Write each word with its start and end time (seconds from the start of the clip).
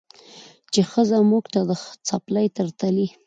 چې 0.73 0.81
ښځه 0.91 1.17
موږ 1.29 1.43
ته 1.53 1.59
د 1.69 1.71
څپلۍ 2.07 2.47
تر 2.57 2.67
تلي 2.79 3.07